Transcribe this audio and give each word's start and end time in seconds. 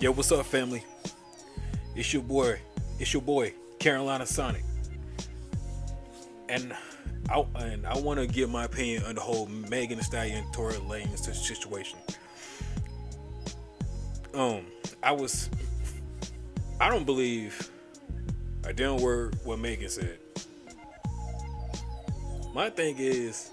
Yo, 0.00 0.10
what's 0.12 0.32
up, 0.32 0.46
family? 0.46 0.82
It's 1.94 2.10
your 2.14 2.22
boy. 2.22 2.58
It's 2.98 3.12
your 3.12 3.20
boy, 3.20 3.52
Carolina 3.78 4.24
Sonic. 4.24 4.64
And 6.48 6.72
I 7.28 7.44
and 7.56 7.86
I 7.86 7.98
want 7.98 8.18
to 8.18 8.26
give 8.26 8.48
my 8.48 8.64
opinion 8.64 9.04
on 9.04 9.14
the 9.14 9.20
whole 9.20 9.44
Megan 9.44 9.98
Thee 9.98 10.02
Stallion 10.04 10.50
Tory 10.52 10.76
Lanez 10.76 11.18
situation. 11.18 11.98
Um, 14.32 14.62
I 15.02 15.12
was. 15.12 15.50
I 16.80 16.88
don't 16.88 17.04
believe 17.04 17.70
a 18.64 18.72
damn 18.72 18.96
word 19.02 19.36
what 19.44 19.58
Megan 19.58 19.90
said. 19.90 20.18
My 22.54 22.70
thing 22.70 22.96
is, 22.98 23.50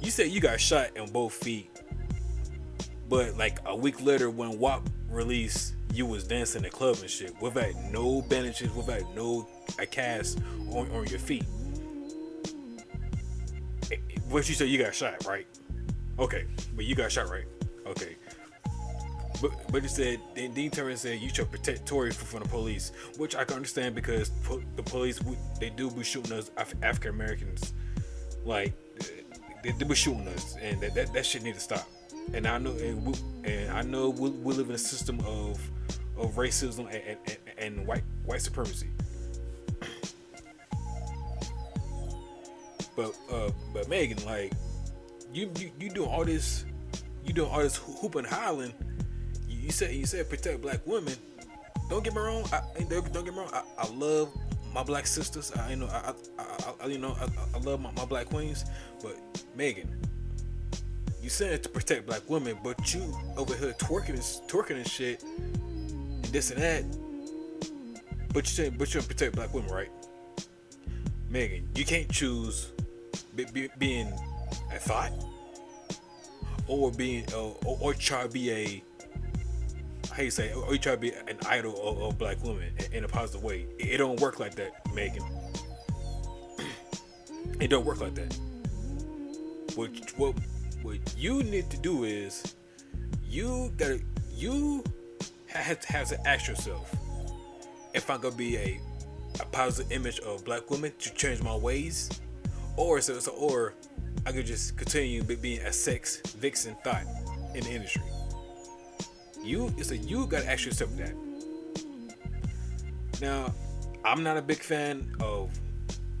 you 0.00 0.10
said 0.10 0.30
you 0.30 0.40
got 0.40 0.60
shot 0.60 0.96
in 0.96 1.12
both 1.12 1.32
feet, 1.32 1.70
but 3.08 3.36
like 3.36 3.60
a 3.66 3.76
week 3.76 4.02
later 4.02 4.30
when 4.30 4.58
WAP 4.58 4.88
released, 5.14 5.74
you 5.92 6.06
was 6.06 6.24
dancing 6.24 6.60
in 6.60 6.64
the 6.64 6.70
club 6.70 6.96
and 7.00 7.10
shit 7.10 7.40
without 7.40 7.74
no 7.90 8.22
bandages, 8.22 8.72
without 8.74 9.14
no 9.14 9.48
a 9.78 9.86
cast 9.86 10.38
on, 10.70 10.90
on 10.90 11.06
your 11.06 11.18
feet. 11.18 11.44
Eh, 13.90 13.94
eh, 13.94 13.98
what 14.28 14.48
you 14.48 14.54
said 14.54 14.68
you 14.68 14.78
got 14.78 14.94
shot, 14.94 15.24
right? 15.26 15.46
Okay, 16.18 16.44
but 16.74 16.84
you 16.84 16.94
got 16.94 17.10
shot, 17.12 17.28
right? 17.28 17.44
Okay. 17.86 18.16
But 19.40 19.50
but 19.72 19.82
you 19.82 19.88
said 19.88 20.20
then 20.34 20.52
Dean 20.54 20.70
Turner 20.70 20.96
said 20.96 21.20
you 21.20 21.28
should 21.28 21.50
protect 21.50 21.86
Tory 21.86 22.12
from 22.12 22.42
the 22.42 22.48
police, 22.48 22.92
which 23.16 23.34
I 23.34 23.44
can 23.44 23.56
understand 23.56 23.94
because 23.94 24.30
po- 24.42 24.62
the 24.76 24.82
police 24.82 25.20
they 25.60 25.70
do 25.70 25.90
be 25.90 26.04
shooting 26.04 26.32
us 26.32 26.50
Af- 26.56 26.74
African 26.82 27.10
Americans, 27.10 27.74
like 28.44 28.72
they, 29.62 29.72
they 29.72 29.84
be 29.84 29.94
shooting 29.94 30.28
us, 30.28 30.56
and 30.62 30.80
that, 30.80 30.94
that 30.94 31.12
that 31.12 31.26
shit 31.26 31.42
need 31.42 31.54
to 31.54 31.60
stop 31.60 31.88
and 32.32 32.46
I 32.46 32.58
know 32.58 32.72
and, 32.72 33.04
we, 33.04 33.14
and 33.44 33.70
I 33.70 33.82
know 33.82 34.10
we, 34.10 34.30
we 34.30 34.54
live 34.54 34.68
in 34.68 34.74
a 34.74 34.78
system 34.78 35.20
of 35.26 35.60
of 36.16 36.34
racism 36.34 36.86
and, 36.92 37.18
and, 37.26 37.38
and 37.58 37.86
white 37.86 38.04
white 38.24 38.40
supremacy. 38.40 38.88
but 42.96 43.14
uh, 43.30 43.50
but 43.72 43.88
Megan, 43.88 44.24
like 44.24 44.52
you, 45.32 45.50
you 45.58 45.70
you 45.78 45.90
doing 45.90 46.08
all 46.08 46.24
this, 46.24 46.64
you 47.24 47.32
doing 47.32 47.50
all 47.50 47.60
this 47.60 47.76
hooping 47.76 48.24
hollering. 48.24 48.72
You, 49.48 49.58
you 49.58 49.70
said 49.70 49.94
you 49.94 50.06
said 50.06 50.28
protect 50.28 50.62
black 50.62 50.80
women. 50.86 51.14
Don't 51.90 52.02
get 52.02 52.14
me 52.14 52.20
wrong. 52.20 52.44
I, 52.52 52.62
don't, 52.88 53.12
get 53.12 53.26
me 53.26 53.30
wrong. 53.30 53.50
I, 53.52 53.62
I 53.78 53.88
love 53.92 54.30
my 54.72 54.82
black 54.82 55.06
sisters. 55.06 55.52
I 55.52 55.70
you 55.70 55.76
know 55.76 55.86
I, 55.86 56.14
I, 56.38 56.74
I 56.82 56.86
you 56.86 56.98
know 56.98 57.16
I, 57.20 57.56
I 57.56 57.60
love 57.60 57.80
my, 57.80 57.90
my 57.92 58.04
black 58.04 58.26
queens. 58.26 58.64
But 59.02 59.16
Megan, 59.56 60.00
you 61.24 61.30
said 61.30 61.62
to 61.62 61.70
protect 61.70 62.06
black 62.06 62.28
women, 62.28 62.58
but 62.62 62.92
you 62.92 63.00
over 63.38 63.56
here 63.56 63.72
twerking 63.78 64.10
and 64.10 64.18
twerking 64.46 64.76
and 64.76 64.86
shit, 64.86 65.22
and 65.22 66.22
this 66.26 66.50
and 66.50 66.60
that. 66.60 66.84
But 68.34 68.44
you 68.44 68.50
said, 68.50 68.76
but 68.76 68.92
you 68.92 69.00
protect 69.00 69.34
black 69.34 69.54
women, 69.54 69.70
right? 69.70 69.88
Megan, 71.30 71.66
you 71.74 71.86
can't 71.86 72.10
choose 72.12 72.72
be, 73.34 73.46
be, 73.46 73.70
being 73.78 74.12
a 74.70 74.78
thought 74.78 75.12
or 76.68 76.92
being 76.92 77.24
uh, 77.32 77.48
or, 77.64 77.78
or, 77.80 77.94
try 77.94 78.24
to 78.24 78.28
be 78.28 78.50
a 78.50 78.84
how 80.14 80.22
you 80.22 80.30
say 80.30 80.52
or 80.52 80.72
you 80.72 80.78
try 80.78 80.92
to 80.92 81.00
be 81.00 81.12
an 81.12 81.38
idol 81.48 81.74
of, 81.82 82.02
of 82.02 82.18
black 82.18 82.42
women 82.44 82.70
in, 82.78 82.98
in, 82.98 83.04
a 83.04 83.08
positive 83.08 83.42
way. 83.42 83.66
It, 83.78 83.94
it 83.94 83.96
don't 83.96 84.20
work 84.20 84.40
like 84.40 84.56
that, 84.56 84.72
Megan. 84.94 85.24
it 87.60 87.68
don't 87.68 87.86
work 87.86 88.00
like 88.02 88.14
that. 88.14 88.36
What 89.74 89.90
what 90.18 90.34
what 90.84 90.98
you 91.16 91.42
need 91.42 91.70
to 91.70 91.78
do 91.78 92.04
is 92.04 92.56
you 93.26 93.72
gotta 93.78 94.00
you 94.30 94.84
have 95.46 95.80
to, 95.80 95.92
have 95.92 96.08
to 96.08 96.28
ask 96.28 96.46
yourself 96.46 96.94
if 97.94 98.10
I'm 98.10 98.20
gonna 98.20 98.36
be 98.36 98.58
a 98.58 98.80
a 99.40 99.46
positive 99.46 99.90
image 99.90 100.20
of 100.20 100.44
black 100.44 100.70
women 100.70 100.92
to 100.98 101.12
change 101.14 101.42
my 101.42 101.56
ways, 101.56 102.20
or 102.76 103.00
so, 103.00 103.18
so 103.18 103.32
or 103.32 103.74
I 104.26 104.32
could 104.32 104.44
just 104.44 104.76
continue 104.76 105.22
being 105.22 105.60
a 105.62 105.72
sex 105.72 106.20
vixen 106.36 106.76
thought 106.84 107.04
in 107.54 107.64
the 107.64 107.70
industry. 107.70 108.02
You 109.42 109.74
it's 109.78 109.90
a 109.90 109.96
you 109.96 110.26
gotta 110.26 110.48
ask 110.50 110.66
yourself 110.66 110.94
that. 110.98 111.14
Now, 113.22 113.54
I'm 114.04 114.22
not 114.22 114.36
a 114.36 114.42
big 114.42 114.58
fan 114.58 115.16
of 115.18 115.50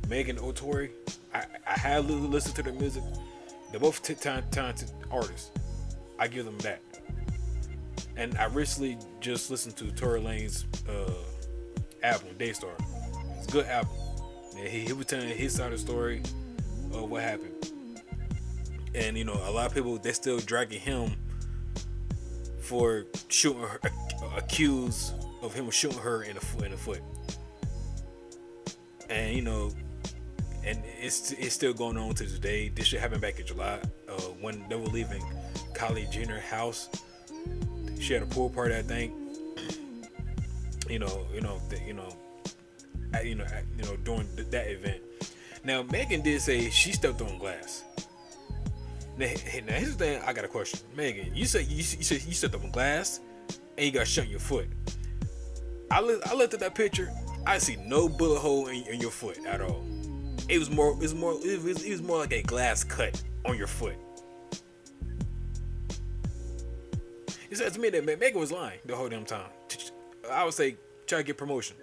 Megan 0.08 0.38
O'Tory. 0.38 0.92
I, 1.34 1.44
I 1.66 1.78
have 1.78 2.08
listened 2.08 2.56
to 2.56 2.62
their 2.62 2.72
music. 2.72 3.02
They're 3.74 3.80
both 3.80 4.04
t- 4.04 4.14
talented 4.14 4.92
artists. 5.10 5.50
I 6.16 6.28
give 6.28 6.44
them 6.44 6.58
that. 6.58 6.80
And 8.16 8.38
I 8.38 8.44
recently 8.44 8.96
just 9.18 9.50
listened 9.50 9.76
to 9.78 9.90
Tory 9.90 10.20
Lanez' 10.20 10.64
uh, 10.88 11.12
album, 12.04 12.28
Daystar. 12.38 12.70
It's 13.36 13.48
a 13.48 13.50
good 13.50 13.66
album. 13.66 13.90
And 14.56 14.68
he, 14.68 14.84
he 14.84 14.92
was 14.92 15.06
telling 15.06 15.28
his 15.28 15.56
side 15.56 15.72
of 15.72 15.72
the 15.72 15.78
story 15.78 16.22
of 16.92 17.10
what 17.10 17.24
happened. 17.24 17.72
And 18.94 19.18
you 19.18 19.24
know, 19.24 19.40
a 19.44 19.50
lot 19.50 19.66
of 19.66 19.74
people 19.74 19.98
they're 19.98 20.14
still 20.14 20.38
dragging 20.38 20.78
him 20.78 21.16
for 22.60 23.06
shooting 23.26 23.62
her, 23.62 23.80
accused 24.36 25.14
of 25.42 25.52
him 25.52 25.68
shooting 25.72 25.98
her 25.98 26.22
in 26.22 26.36
the 26.36 26.64
in 26.64 26.70
the 26.70 26.76
foot. 26.76 27.00
And 29.10 29.34
you 29.34 29.42
know, 29.42 29.72
and 30.64 30.82
it's 31.00 31.32
it's 31.32 31.54
still 31.54 31.74
going 31.74 31.96
on 31.96 32.14
to 32.14 32.26
today. 32.26 32.68
This 32.68 32.86
shit 32.86 33.00
happened 33.00 33.20
back 33.20 33.38
in 33.38 33.46
July 33.46 33.80
uh, 34.08 34.12
when 34.40 34.64
they 34.68 34.76
were 34.76 34.86
leaving 34.86 35.22
Kylie 35.74 36.10
Jenner 36.10 36.40
house. 36.40 36.88
She 38.00 38.14
had 38.14 38.22
a 38.22 38.26
pool 38.26 38.50
party, 38.50 38.74
I 38.74 38.82
think. 38.82 39.12
You 40.88 40.98
know, 40.98 41.26
you 41.32 41.40
know, 41.40 41.60
the, 41.68 41.80
you 41.80 41.94
know, 41.94 42.14
you 43.22 43.34
know, 43.34 43.46
you 43.78 43.84
know, 43.84 43.96
during 44.04 44.26
th- 44.36 44.48
that 44.50 44.70
event. 44.70 45.02
Now 45.64 45.82
Megan 45.82 46.22
did 46.22 46.40
say 46.40 46.70
she 46.70 46.92
stepped 46.92 47.20
on 47.20 47.38
glass. 47.38 47.84
Now, 49.16 49.26
now 49.66 49.74
here's 49.74 49.96
the 49.96 50.04
thing. 50.04 50.22
I 50.26 50.32
got 50.32 50.44
a 50.44 50.48
question, 50.48 50.80
Megan. 50.96 51.34
You 51.34 51.46
said 51.46 51.66
you, 51.66 51.76
you 51.76 51.82
said 51.82 52.22
you 52.22 52.32
stepped 52.32 52.54
on 52.54 52.70
glass, 52.70 53.20
and 53.76 53.86
you 53.86 53.92
got 53.92 54.06
shot 54.06 54.24
in 54.24 54.30
your 54.30 54.40
foot. 54.40 54.66
I 55.90 56.00
looked, 56.00 56.26
I 56.26 56.34
looked 56.34 56.54
at 56.54 56.60
that 56.60 56.74
picture. 56.74 57.10
I 57.46 57.58
see 57.58 57.76
no 57.76 58.08
bullet 58.08 58.40
hole 58.40 58.68
in, 58.68 58.82
in 58.86 59.00
your 59.00 59.10
foot 59.10 59.38
at 59.46 59.60
all. 59.60 59.84
It 60.48 60.58
was 60.58 60.70
more. 60.70 60.92
It 60.92 60.98
was 60.98 61.14
more. 61.14 61.32
It 61.42 61.62
was, 61.62 61.82
it 61.82 61.90
was 61.90 62.02
more 62.02 62.18
like 62.18 62.32
a 62.32 62.42
glass 62.42 62.84
cut 62.84 63.22
on 63.46 63.56
your 63.56 63.66
foot. 63.66 63.96
It 67.50 67.56
says 67.56 67.72
to 67.74 67.80
me 67.80 67.88
that 67.90 68.04
Megan 68.04 68.40
was 68.40 68.50
lying 68.50 68.80
the 68.84 68.96
whole 68.96 69.08
damn 69.08 69.24
time. 69.24 69.46
I 70.30 70.44
would 70.44 70.54
say 70.54 70.76
try 71.06 71.18
to 71.18 71.24
get 71.24 71.36
promotion 71.36 71.76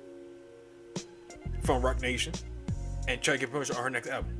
from 1.64 1.82
Roc 1.82 2.02
Nation 2.02 2.34
and 3.08 3.22
try 3.22 3.36
to 3.36 3.40
get 3.40 3.52
promotion 3.52 3.76
on 3.76 3.84
her 3.84 3.90
next 3.90 4.08
album. 4.10 4.38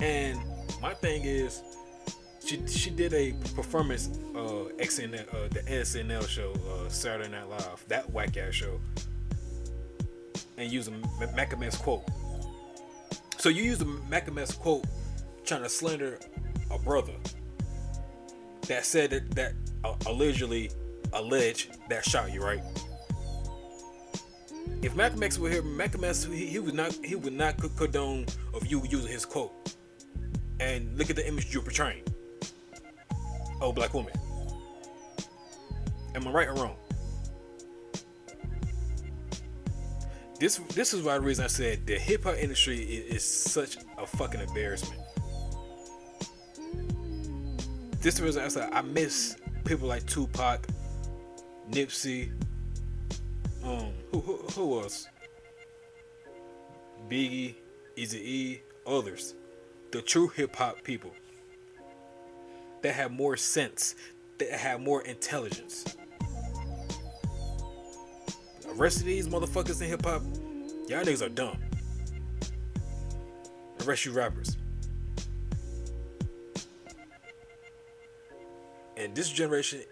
And 0.00 0.38
my 0.80 0.94
thing 0.94 1.24
is, 1.24 1.62
she 2.44 2.66
she 2.66 2.90
did 2.90 3.12
a 3.14 3.32
performance 3.54 4.08
uh 4.34 4.68
XN 4.78 5.14
uh 5.14 5.48
the 5.48 5.60
SNL 5.66 6.28
show 6.28 6.52
uh 6.52 6.88
Saturday 6.88 7.30
Night 7.30 7.48
Live 7.48 7.84
that 7.88 8.10
whack 8.10 8.36
ass 8.36 8.54
show 8.54 8.80
and 10.56 10.70
use 10.70 10.88
a 10.88 10.92
Malcolm 11.34 11.62
X 11.62 11.76
quote. 11.76 12.04
So 13.38 13.48
you 13.48 13.62
use 13.62 13.80
a 13.80 13.84
Malcolm 13.84 14.38
X 14.38 14.52
quote 14.52 14.84
trying 15.44 15.62
to 15.62 15.68
slander 15.68 16.18
a 16.70 16.78
brother 16.78 17.14
that 18.68 18.84
said 18.84 19.10
that, 19.10 19.30
that 19.32 19.52
uh, 19.84 19.94
allegedly 20.06 20.70
alleged 21.12 21.76
that 21.88 22.04
shot 22.04 22.32
you, 22.32 22.42
right? 22.42 22.62
If 24.82 24.96
Malcolm 24.96 25.22
X 25.22 25.38
were 25.38 25.50
here, 25.50 25.62
Malcolm 25.62 26.04
X 26.04 26.24
he, 26.24 26.46
he 26.46 26.58
would 26.58 26.74
not 26.74 26.92
he 27.04 27.14
would 27.14 27.32
not 27.32 27.56
condone 27.76 28.26
of 28.52 28.66
you 28.66 28.82
using 28.88 29.10
his 29.10 29.24
quote. 29.24 29.52
And 30.60 30.96
look 30.96 31.10
at 31.10 31.16
the 31.16 31.26
image 31.26 31.52
you're 31.52 31.62
portraying. 31.62 32.04
Oh, 33.60 33.72
black 33.72 33.92
woman. 33.92 34.12
Am 36.14 36.28
I 36.28 36.30
right 36.30 36.48
or 36.48 36.54
wrong? 36.54 36.76
This 40.38 40.56
this 40.74 40.92
is 40.92 41.02
why 41.02 41.14
the 41.14 41.20
reason 41.20 41.44
I 41.44 41.48
said 41.48 41.86
the 41.86 41.98
hip 41.98 42.24
hop 42.24 42.36
industry 42.36 42.78
is, 42.78 43.16
is, 43.16 43.24
such 43.24 43.78
a 43.98 44.06
fucking 44.06 44.40
embarrassment. 44.40 45.00
This 48.00 48.14
is 48.14 48.20
the 48.20 48.26
reason 48.26 48.44
I 48.44 48.48
said 48.48 48.72
I 48.72 48.82
miss 48.82 49.36
people 49.64 49.88
like 49.88 50.06
Tupac, 50.06 50.66
Nipsey, 51.70 52.30
um, 53.64 53.92
who 54.10 54.20
who, 54.20 54.36
who 54.36 54.80
else? 54.80 55.08
Biggie, 57.08 57.54
Easy 57.96 58.18
E, 58.18 58.62
others, 58.86 59.34
the 59.92 60.02
true 60.02 60.28
hip 60.28 60.56
hop 60.56 60.82
people 60.82 61.12
that 62.82 62.94
have 62.94 63.12
more 63.12 63.36
sense, 63.36 63.94
that 64.38 64.50
have 64.50 64.80
more 64.80 65.02
intelligence 65.02 65.84
rest 68.74 68.98
of 68.98 69.04
these 69.04 69.28
motherfuckers 69.28 69.80
in 69.80 69.88
hip 69.88 70.04
hop, 70.04 70.22
y'all 70.88 71.04
niggas 71.04 71.24
are 71.24 71.28
dumb. 71.28 71.58
The 73.78 73.84
rest 73.84 74.04
you 74.04 74.12
rappers. 74.12 74.56
And 78.96 79.14
this 79.14 79.28
generation 79.28 79.82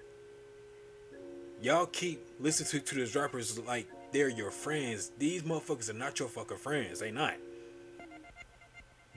y'all 1.63 1.87
keep 1.87 2.27
listening 2.41 2.69
to, 2.69 2.81
to 2.81 2.95
these 2.97 3.15
rappers 3.15 3.59
like 3.61 3.89
they're 4.13 4.29
your 4.29 4.51
friends. 4.51 5.13
These 5.17 5.43
motherfuckers 5.43 5.89
are 5.89 5.95
not 5.95 6.19
your 6.19 6.29
fucking 6.29 6.59
friends. 6.59 7.01
They 7.01 7.11
not. 7.11 7.35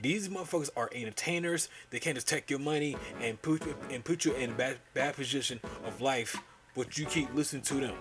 These 0.00 0.28
motherfuckers 0.28 0.70
are 0.76 0.88
entertainers. 0.94 1.68
They 1.90 1.98
can't 1.98 2.14
just 2.16 2.28
take 2.28 2.48
your 2.48 2.58
money 2.58 2.96
and 3.20 3.40
put 3.42 3.62
and 3.90 4.04
put 4.04 4.24
you 4.24 4.34
in 4.34 4.50
a 4.50 4.54
bad, 4.54 4.78
bad 4.94 5.16
position 5.16 5.60
of 5.84 6.00
life, 6.00 6.36
but 6.74 6.96
you 6.96 7.06
keep 7.06 7.34
listening 7.34 7.62
to 7.62 7.74
them. 7.74 7.94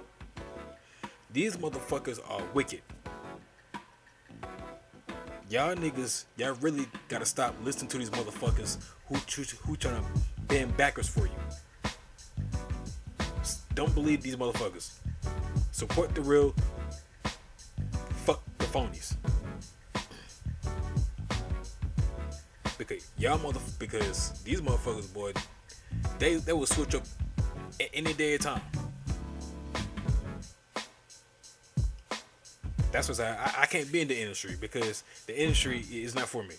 These 1.36 1.58
motherfuckers 1.58 2.22
are 2.32 2.42
wicked. 2.54 2.82
Y'all 5.50 5.76
niggas, 5.76 6.24
y'all 6.38 6.54
really 6.62 6.88
gotta 7.10 7.26
stop 7.26 7.54
listening 7.62 7.90
to 7.90 7.98
these 7.98 8.10
motherfuckers 8.10 8.78
who 9.08 9.16
who 9.66 9.76
trying 9.76 10.02
to 10.02 10.10
bend 10.48 10.78
backwards 10.78 11.10
for 11.10 11.26
you. 11.26 11.34
Don't 13.74 13.94
believe 13.94 14.22
these 14.22 14.38
motherfuckers. 14.38 14.94
Support 15.74 16.16
the 16.16 16.22
real. 16.22 16.56
Fuck 18.24 18.42
the 18.58 18.66
phonies. 18.68 19.18
Because 22.78 23.12
y'all 23.18 23.40
mother 23.40 23.60
because 23.78 24.42
these 24.46 24.62
motherfuckers, 24.62 25.14
boy, 25.14 25.34
they 26.18 26.36
they 26.36 26.54
will 26.54 26.66
switch 26.66 26.96
up 26.96 27.04
any 27.94 28.14
day 28.14 28.36
of 28.36 28.40
time. 28.40 28.62
That's 32.96 33.10
what 33.10 33.20
I, 33.20 33.52
I 33.58 33.66
can't 33.66 33.92
be 33.92 34.00
in 34.00 34.08
the 34.08 34.18
industry 34.18 34.56
because 34.58 35.04
the 35.28 35.38
industry 35.38 35.80
is 35.92 36.16
not 36.16 36.30
for 36.30 36.44
me. 36.44 36.56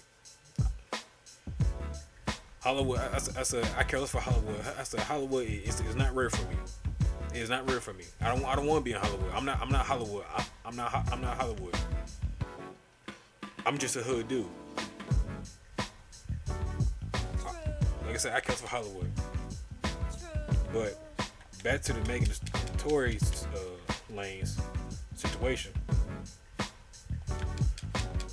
Hollywood, 2.60 2.98
I, 2.98 3.04
I, 3.04 3.14
I 3.14 3.42
said 3.42 3.66
I 3.78 3.82
care 3.84 3.98
less 4.00 4.10
for 4.10 4.20
Hollywood. 4.20 4.60
I 4.78 4.82
said 4.82 5.00
Hollywood 5.00 5.46
is, 5.46 5.80
not 5.96 6.14
rare 6.14 6.28
for 6.28 6.46
me. 6.50 6.56
It 7.32 7.38
is 7.38 7.48
not 7.48 7.66
rare 7.70 7.80
for 7.80 7.94
me. 7.94 8.04
I 8.20 8.28
don't 8.28 8.44
I 8.44 8.54
don't 8.54 8.66
want 8.66 8.80
to 8.80 8.84
be 8.84 8.92
in 8.92 9.00
Hollywood. 9.00 9.32
I'm 9.32 9.46
not 9.46 9.62
I'm 9.62 9.70
not 9.70 9.86
Hollywood. 9.86 10.24
I, 10.36 10.44
I'm 10.66 10.76
not 10.76 11.10
I'm 11.10 11.22
not 11.22 11.38
Hollywood. 11.38 11.74
I'm 13.64 13.78
just 13.78 13.96
a 13.96 14.02
hood 14.02 14.28
dude. 14.28 14.44
Like 18.04 18.12
I 18.12 18.16
said, 18.18 18.34
I 18.34 18.40
care 18.40 18.56
for 18.56 18.68
Hollywood. 18.68 19.10
But 20.70 21.00
back 21.64 21.80
to 21.80 21.94
the 21.94 22.00
Megan 22.00 22.28
and 22.28 22.78
Tory's 22.78 23.46
uh, 23.54 24.14
lanes 24.14 24.58
situation. 25.14 25.72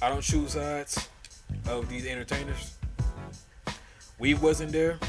I 0.03 0.09
don't 0.09 0.21
choose 0.21 0.51
sides 0.51 1.07
of 1.69 1.88
these 1.88 2.05
entertainers. 2.05 2.77
We 4.19 4.33
wasn't 4.33 4.73
there. 4.73 5.00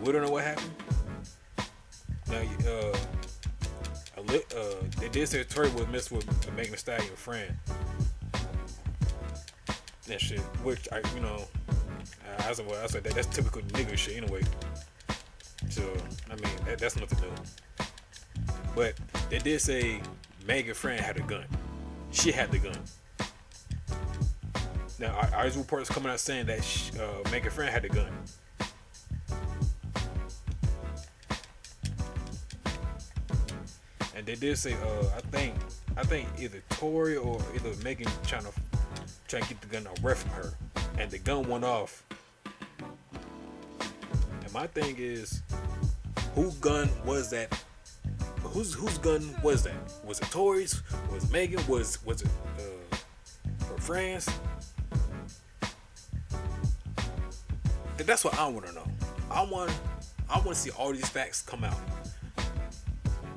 We 0.00 0.12
don't 0.12 0.22
know 0.22 0.30
what 0.30 0.44
happened. 0.44 0.70
Now, 2.28 2.42
uh, 2.68 2.96
uh, 4.16 4.74
they 5.00 5.08
did 5.08 5.28
say 5.28 5.42
Tory 5.42 5.68
was 5.70 5.88
messed 5.88 6.12
with 6.12 6.24
Megan 6.54 6.70
Thee 6.70 6.78
Stallion 6.78 7.16
friend. 7.16 7.52
That 10.06 10.20
shit, 10.20 10.38
which 10.62 10.86
I, 10.92 11.02
you 11.12 11.22
know, 11.22 11.42
I 12.38 12.52
said, 12.52 12.68
well, 12.68 12.80
I 12.80 12.86
said 12.86 13.02
that, 13.02 13.14
that's 13.14 13.26
typical 13.26 13.62
nigga 13.62 13.98
shit 13.98 14.16
anyway. 14.16 14.44
So, 15.70 15.82
I 16.30 16.36
mean, 16.36 16.54
that, 16.66 16.78
that's 16.78 16.94
nothing 16.94 17.18
new. 17.18 17.86
But 18.76 18.94
they 19.28 19.38
did 19.38 19.60
say 19.60 20.00
Megan 20.46 20.74
friend 20.74 21.00
had 21.00 21.16
a 21.16 21.22
gun. 21.22 21.46
She 22.14 22.32
had 22.32 22.50
the 22.50 22.58
gun. 22.58 22.78
Now, 24.98 25.28
are 25.34 25.44
these 25.44 25.58
reports 25.58 25.90
coming 25.90 26.10
out 26.10 26.20
saying 26.20 26.46
that 26.46 26.60
uh, 26.98 27.28
Megan 27.30 27.50
friend 27.50 27.70
had 27.70 27.82
the 27.82 27.88
gun? 27.88 28.12
And 34.16 34.24
they 34.24 34.36
did 34.36 34.56
say, 34.56 34.74
uh, 34.74 35.06
I 35.16 35.20
think, 35.32 35.54
I 35.96 36.04
think 36.04 36.28
either 36.38 36.62
Tory 36.70 37.16
or 37.16 37.42
either 37.54 37.74
Megan 37.82 38.10
trying 38.26 38.44
to 38.44 38.52
trying 39.26 39.42
to 39.42 39.48
get 39.48 39.60
the 39.60 39.66
gun 39.66 39.86
away 39.98 40.14
from 40.14 40.30
her, 40.30 40.54
and 40.98 41.10
the 41.10 41.18
gun 41.18 41.48
went 41.48 41.64
off. 41.64 42.04
And 44.42 44.52
my 44.52 44.68
thing 44.68 44.94
is, 44.98 45.42
who 46.34 46.52
gun 46.52 46.88
was 47.04 47.30
that? 47.30 47.63
Whose 48.54 48.72
whose 48.72 48.98
gun 48.98 49.34
was 49.42 49.64
that? 49.64 49.74
Was 50.04 50.20
it 50.20 50.30
Tory's? 50.30 50.80
Was 51.12 51.28
Megan? 51.32 51.66
Was 51.66 51.98
was 52.04 52.22
it 52.22 52.28
uh, 52.56 52.96
her 53.66 53.78
friends? 53.78 54.30
That's 57.96 58.24
what 58.24 58.38
I 58.38 58.46
want 58.46 58.66
to 58.66 58.72
know. 58.72 58.86
I 59.28 59.42
want 59.42 59.72
I 60.30 60.36
want 60.36 60.50
to 60.50 60.54
see 60.54 60.70
all 60.70 60.92
these 60.92 61.08
facts 61.08 61.42
come 61.42 61.64
out. 61.64 61.76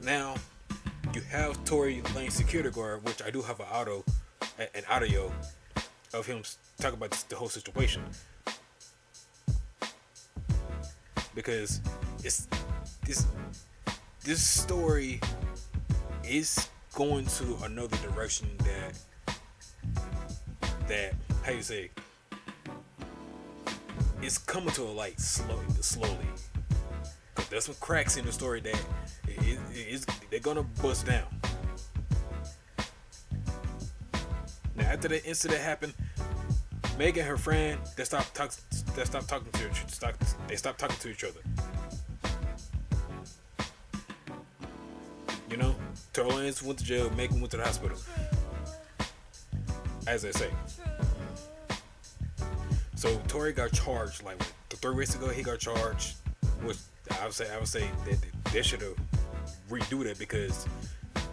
Now, 0.04 0.36
you 1.16 1.22
have 1.22 1.66
Tory 1.66 2.04
Lanez 2.14 2.34
security 2.34 2.70
guard, 2.70 3.04
which 3.04 3.24
I 3.24 3.32
do 3.32 3.42
have 3.42 3.60
an 3.60 3.66
auto, 3.74 4.06
an 4.60 4.84
audio 4.88 5.32
of 6.14 6.28
him 6.28 6.44
talk 6.80 6.94
about 6.94 7.10
the 7.28 7.36
whole 7.36 7.50
situation 7.50 8.04
because 11.34 11.82
it's 12.24 12.48
this 13.04 13.26
this 14.28 14.46
story 14.46 15.22
is 16.26 16.68
going 16.94 17.26
to 17.26 17.58
another 17.64 17.96
direction 18.06 18.50
that 18.58 19.38
that 20.86 21.14
how 21.46 21.54
you 21.54 21.62
say 21.62 21.90
it's 24.22 24.38
coming 24.38 24.70
to 24.72 24.84
a 24.84 24.92
light 24.92 25.18
slowly. 25.18 25.64
Slowly 25.80 26.28
that's 27.50 27.70
what 27.70 27.80
cracks 27.80 28.18
in 28.18 28.26
the 28.26 28.32
story 28.34 28.60
that 28.60 28.86
it, 29.30 29.60
it, 29.72 30.06
they're 30.30 30.42
gonna 30.42 30.64
bust 30.82 31.06
down. 31.06 31.28
Now 34.76 34.84
after 34.92 35.08
the 35.08 35.26
incident 35.26 35.62
happened 35.62 35.94
Megan 36.98 37.26
her 37.26 37.38
friend 37.38 37.80
they 37.96 38.04
stopped 38.04 38.36
talk, 38.36 38.54
they 38.94 39.06
stopped 39.06 39.30
talking 39.30 39.54
to 39.54 39.70
each 39.70 39.86
they 40.50 40.58
stopped 40.58 40.80
talking 40.80 40.98
to 40.98 41.10
each 41.12 41.24
other. 41.24 41.40
Know, 46.18 46.52
went 46.64 46.80
to 46.80 46.86
jail, 46.86 47.10
Megan 47.12 47.40
went 47.40 47.52
to 47.52 47.58
the 47.58 47.64
hospital. 47.64 47.98
As 50.08 50.22
they 50.22 50.32
say. 50.32 50.50
So 52.96 53.16
Tory 53.28 53.54
got 53.54 53.72
charged 53.74 54.24
like 54.24 54.42
three 54.70 54.96
weeks 54.96 55.16
ago. 55.16 55.28
He 55.30 55.44
got 55.44 55.60
charged, 55.60 56.16
which 56.64 56.78
I 57.20 57.26
would 57.26 57.34
say 57.34 57.54
I 57.54 57.58
would 57.58 57.68
say 57.68 57.90
that 58.06 58.18
they 58.52 58.62
should 58.62 58.82
have 58.82 58.96
redo 59.70 60.04
that 60.04 60.18
because 60.18 60.66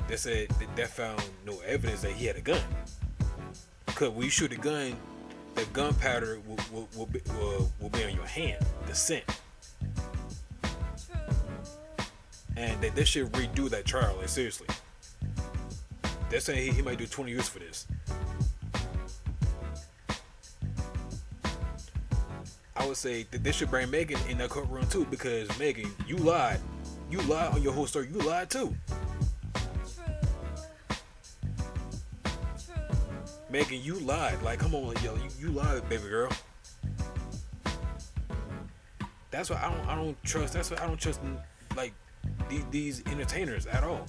they 0.08 0.16
said 0.16 0.48
that 0.48 0.76
they 0.76 0.84
found 0.84 1.22
no 1.46 1.58
evidence 1.66 2.02
that 2.02 2.12
he 2.12 2.26
had 2.26 2.36
a 2.36 2.40
gun. 2.40 2.60
Cause 3.86 4.10
when 4.10 4.24
you 4.24 4.30
shoot 4.30 4.52
a 4.52 4.56
gun, 4.56 4.96
the 5.54 5.64
gunpowder 5.66 6.40
will, 6.46 6.58
will, 6.72 6.88
will, 6.96 7.06
be, 7.06 7.20
will, 7.38 7.72
will 7.80 7.90
be 7.90 8.04
on 8.04 8.14
your 8.14 8.26
hand, 8.26 8.64
the 8.86 8.94
scent. 8.94 9.24
And 12.56 12.80
that 12.80 12.94
they 12.94 13.04
should 13.04 13.32
redo 13.32 13.68
that 13.70 13.84
trial, 13.84 14.16
like 14.18 14.28
seriously. 14.28 14.68
They're 16.30 16.40
saying 16.40 16.62
he, 16.62 16.76
he 16.76 16.82
might 16.82 16.98
do 16.98 17.06
20 17.06 17.30
years 17.30 17.48
for 17.48 17.58
this. 17.58 17.86
I 22.76 22.86
would 22.86 22.96
say 22.96 23.24
that 23.30 23.42
they 23.42 23.52
should 23.52 23.70
bring 23.70 23.90
Megan 23.90 24.20
in 24.28 24.38
that 24.38 24.50
courtroom 24.50 24.86
too, 24.88 25.06
because 25.10 25.56
Megan, 25.58 25.90
you 26.06 26.16
lied. 26.16 26.60
You 27.10 27.20
lied 27.22 27.52
on 27.52 27.62
your 27.62 27.72
whole 27.72 27.86
story. 27.86 28.08
You 28.12 28.18
lied 28.20 28.50
too. 28.50 28.74
Megan, 33.48 33.80
you 33.82 34.00
lied. 34.00 34.42
Like, 34.42 34.58
come 34.58 34.74
on, 34.74 34.94
yo, 35.02 35.14
you, 35.14 35.28
you 35.38 35.50
lied, 35.50 35.88
baby 35.88 36.08
girl. 36.08 36.30
That's 39.30 39.50
why 39.50 39.56
I 39.56 39.70
don't 39.70 39.88
I 39.88 39.94
don't 39.94 40.22
trust. 40.24 40.52
That's 40.52 40.70
why 40.70 40.78
I 40.82 40.86
don't 40.86 41.00
trust 41.00 41.20
like 41.76 41.92
these, 42.48 42.64
these 42.70 43.02
entertainers 43.06 43.66
at 43.66 43.84
all. 43.84 44.06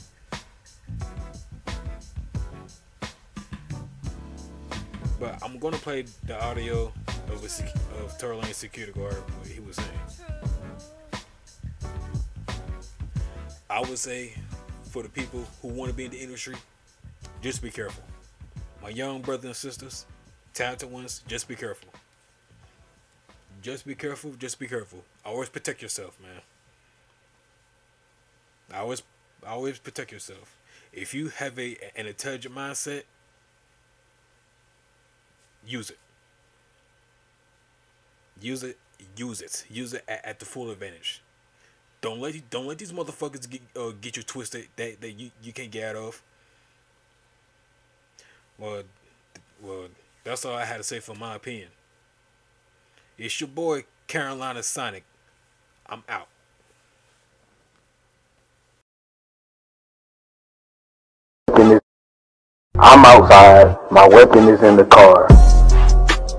But 5.19 5.41
I'm 5.43 5.57
gonna 5.59 5.77
play 5.77 6.05
the 6.25 6.41
audio 6.43 6.91
of 7.29 7.43
a, 7.43 8.01
of 8.03 8.55
security 8.55 8.93
guard 8.93 9.15
what 9.15 9.47
he 9.47 9.59
was 9.61 9.77
saying. 9.77 9.89
I 13.69 13.79
would 13.79 13.97
say 13.97 14.33
for 14.83 15.03
the 15.03 15.09
people 15.09 15.45
who 15.61 15.69
want 15.69 15.89
to 15.91 15.95
be 15.97 16.05
in 16.05 16.11
the 16.11 16.19
industry, 16.19 16.55
just 17.41 17.61
be 17.61 17.69
careful 17.69 18.03
my 18.85 18.91
young 18.91 19.19
brothers 19.19 19.45
and 19.45 19.55
sisters, 19.55 20.05
talented 20.53 20.91
ones, 20.91 21.23
just 21.27 21.47
be 21.47 21.55
careful. 21.55 21.89
Just 23.63 23.87
be 23.87 23.95
careful. 23.95 24.33
Just 24.37 24.59
be 24.59 24.67
careful. 24.67 25.03
Always 25.25 25.49
protect 25.49 25.81
yourself, 25.81 26.19
man. 26.21 26.41
Always, 28.73 29.03
always 29.45 29.79
protect 29.79 30.11
yourself. 30.11 30.57
If 30.91 31.13
you 31.13 31.29
have 31.29 31.59
a 31.59 31.77
an 31.95 32.07
intelligent 32.07 32.55
mindset, 32.55 33.03
use 35.65 35.89
it. 35.89 35.99
Use 38.41 38.63
it. 38.63 38.77
Use 39.17 39.41
it. 39.41 39.65
Use 39.69 39.93
it 39.93 40.03
at, 40.07 40.25
at 40.25 40.39
the 40.39 40.45
full 40.45 40.71
advantage. 40.71 41.21
don't 42.01 42.19
let 42.19 42.49
don't 42.49 42.67
let 42.67 42.77
these 42.77 42.91
motherfuckers 42.91 43.49
get 43.49 43.61
uh, 43.75 43.91
get 43.99 44.15
you 44.15 44.23
twisted 44.23 44.67
that, 44.75 45.01
that 45.01 45.11
you, 45.11 45.31
you 45.41 45.51
can't 45.51 45.71
get 45.71 45.89
out 45.89 45.95
of. 45.95 46.21
Well, 48.59 48.83
well, 49.61 49.87
that's 50.23 50.45
all 50.45 50.55
I 50.55 50.65
had 50.65 50.77
to 50.77 50.83
say 50.83 50.99
for 50.99 51.15
my 51.15 51.35
opinion. 51.35 51.69
It's 53.17 53.39
your 53.41 53.47
boy 53.47 53.85
Carolina 54.07 54.61
Sonic. 54.63 55.03
I'm 55.87 56.03
out. 56.07 56.27
I'm 62.87 63.03
outside. 63.03 63.75
My 63.89 64.07
weapon 64.07 64.47
is 64.47 64.61
in 64.61 64.77
the 64.77 64.85
car. 64.85 65.25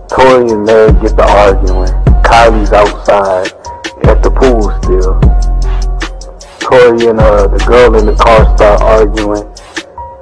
Tory 0.06 0.46
and 0.46 0.62
Meg 0.62 0.94
get 1.02 1.18
to 1.18 1.26
arguing. 1.26 1.90
Kylie's 2.22 2.70
outside 2.70 3.50
at 4.06 4.22
the 4.22 4.30
pool 4.30 4.70
still. 4.78 5.18
Tory 6.62 7.10
and 7.10 7.18
uh, 7.18 7.48
the 7.48 7.58
girl 7.66 7.98
in 7.98 8.06
the 8.06 8.14
car 8.14 8.46
start 8.54 8.80
arguing. 8.80 9.42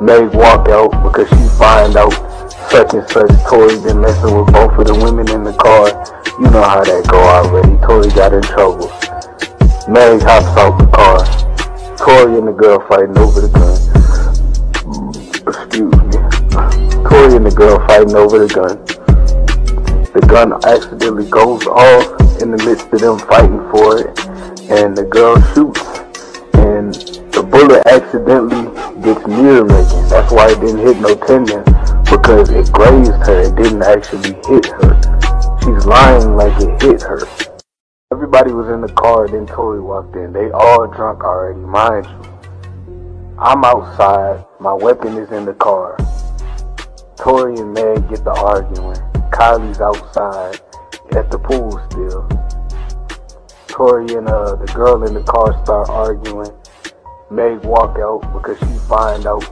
Meg 0.00 0.32
walk 0.32 0.66
out 0.72 0.96
because 1.04 1.28
she 1.28 1.44
find 1.60 1.94
out 1.94 2.16
such 2.72 2.94
and 2.94 3.04
such 3.10 3.28
Tory 3.44 3.76
been 3.84 4.00
messing 4.00 4.32
with 4.32 4.48
both 4.48 4.72
of 4.80 4.86
the 4.88 4.96
women 5.04 5.28
in 5.28 5.44
the 5.44 5.52
car. 5.52 5.92
You 6.40 6.48
know 6.48 6.64
how 6.64 6.82
that 6.82 7.04
go 7.04 7.20
already. 7.20 7.76
Tory 7.84 8.08
got 8.16 8.32
in 8.32 8.40
trouble. 8.48 8.88
Meg 9.92 10.24
hops 10.24 10.56
out 10.56 10.80
the 10.80 10.88
car. 10.88 11.20
Tory 12.00 12.38
and 12.38 12.48
the 12.48 12.56
girl 12.56 12.80
fighting 12.88 13.18
over 13.18 13.42
the 13.42 13.52
gun. 13.52 13.93
And 17.44 17.52
the 17.52 17.56
girl 17.56 17.78
fighting 17.86 18.16
over 18.16 18.38
the 18.38 18.48
gun. 18.48 18.80
The 20.14 20.20
gun 20.26 20.54
accidentally 20.64 21.28
goes 21.28 21.66
off 21.66 22.40
in 22.40 22.50
the 22.50 22.56
midst 22.64 22.88
of 22.88 23.00
them 23.04 23.18
fighting 23.28 23.60
for 23.68 24.00
it, 24.00 24.08
and 24.72 24.96
the 24.96 25.04
girl 25.04 25.36
shoots, 25.52 25.84
and 26.56 26.94
the 27.36 27.42
bullet 27.44 27.84
accidentally 27.84 28.72
gets 29.04 29.26
near 29.28 29.60
Megan. 29.60 30.08
That's 30.08 30.32
why 30.32 30.52
it 30.52 30.60
didn't 30.64 30.88
hit 30.88 30.96
no 31.04 31.12
tendon, 31.20 31.60
because 32.08 32.48
it 32.48 32.72
grazed 32.72 33.12
her. 33.28 33.40
It 33.44 33.56
didn't 33.60 33.82
actually 33.82 34.40
hit 34.48 34.64
her. 34.80 34.96
She's 35.60 35.84
lying 35.84 36.36
like 36.36 36.56
it 36.62 36.80
hit 36.80 37.02
her. 37.02 37.28
Everybody 38.10 38.52
was 38.52 38.70
in 38.70 38.80
the 38.80 38.92
car, 38.96 39.28
then 39.28 39.46
Tory 39.46 39.82
walked 39.82 40.16
in. 40.16 40.32
They 40.32 40.50
all 40.50 40.86
drunk 40.86 41.22
already, 41.22 41.60
mind 41.60 42.06
you. 42.06 43.36
I'm 43.36 43.64
outside. 43.64 44.46
My 44.60 44.72
weapon 44.72 45.18
is 45.18 45.30
in 45.30 45.44
the 45.44 45.52
car. 45.52 45.98
Tory 47.16 47.58
and 47.58 47.72
Meg 47.72 48.08
get 48.08 48.24
to 48.24 48.30
arguing. 48.30 48.96
Kylie's 49.30 49.80
outside 49.80 50.60
at 51.16 51.30
the 51.30 51.38
pool 51.38 51.70
still. 51.90 52.28
Tory 53.68 54.14
and 54.14 54.28
uh, 54.28 54.56
the 54.56 54.66
girl 54.74 55.04
in 55.06 55.14
the 55.14 55.22
car 55.22 55.52
start 55.64 55.88
arguing. 55.88 56.50
Meg 57.30 57.64
walk 57.64 57.98
out 57.98 58.20
because 58.32 58.58
she 58.58 58.78
find 58.88 59.26
out 59.26 59.42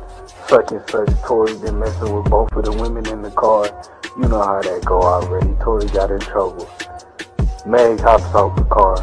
such 0.49 0.71
and 0.73 0.83
such 0.91 1.09
Tory 1.25 1.57
been 1.59 1.79
messing 1.79 2.15
with 2.15 2.31
both 2.31 2.53
of 2.53 2.65
the 2.65 2.73
women 2.73 3.07
in 3.09 3.23
the 3.23 3.31
car. 3.31 3.67
You 4.17 4.29
know 4.29 4.43
how 4.43 4.61
that 4.61 4.85
go 4.85 5.01
already. 5.03 5.55
Tory 5.63 5.87
got 5.89 6.11
in 6.11 6.21
trouble. 6.21 6.69
Meg 7.65 8.01
hops 8.01 8.25
out 8.35 8.57
the 8.57 8.65
car. 8.65 8.97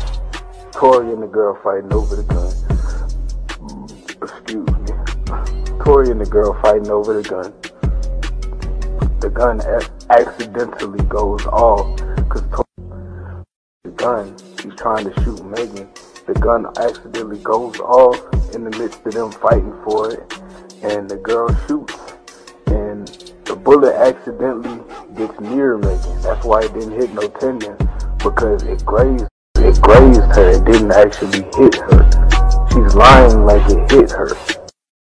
Tory 0.71 1.11
and 1.11 1.23
the 1.23 1.27
girl 1.27 1.57
fighting 1.63 1.91
over 1.91 2.15
the 2.15 2.23
gun. 2.23 2.53
Excuse 4.21 4.67
me. 4.67 5.83
Tory 5.83 6.11
and 6.11 6.21
the 6.21 6.29
girl 6.29 6.53
fighting 6.61 6.91
over 6.91 7.21
the 7.21 7.27
gun. 7.27 7.53
The 9.19 9.29
gun 9.29 9.59
accidentally 10.09 11.03
goes 11.05 11.45
off 11.47 11.97
because 12.15 12.43
the 13.83 13.89
gun, 13.91 14.35
he's 14.63 14.73
trying 14.75 15.11
to 15.11 15.23
shoot 15.23 15.43
Megan. 15.43 15.89
The 16.25 16.35
gun 16.35 16.67
accidentally 16.77 17.39
goes 17.39 17.79
off 17.81 18.15
in 18.55 18.63
the 18.63 18.69
midst 18.77 19.05
of 19.05 19.13
them 19.13 19.31
fighting 19.33 19.75
for 19.83 20.13
it, 20.13 20.39
and 20.83 21.09
the 21.09 21.17
girl 21.17 21.49
shoots, 21.67 21.95
and 22.67 23.07
the 23.43 23.57
bullet 23.57 23.93
accidentally 23.95 24.81
gets 25.15 25.37
near 25.41 25.77
Megan. 25.77 26.21
That's 26.21 26.45
why 26.45 26.63
it 26.63 26.73
didn't 26.73 26.93
hit 26.99 27.13
no 27.13 27.27
tendon 27.27 27.75
because 28.19 28.63
it 28.63 28.85
grazed 28.85 29.27
it 29.57 29.81
grazed 29.81 30.21
her. 30.35 30.49
It 30.51 30.63
didn't 30.63 30.91
actually 30.93 31.43
hit 31.57 31.75
her. 31.75 32.67
She's 32.71 32.95
lying 32.95 33.43
like 33.43 33.69
it 33.69 33.91
hit 33.91 34.11
her. 34.11 34.58